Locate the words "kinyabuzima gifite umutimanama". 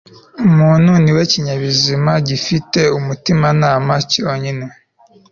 1.31-3.93